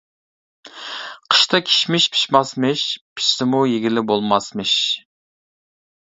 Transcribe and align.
قىشتا 1.33 1.59
كىشمىش 1.65 2.07
پىشماسمىش، 2.15 2.85
پىشسىمۇ 3.19 3.59
يېگىلى 3.73 4.03
بولماسمىش. 4.13 4.73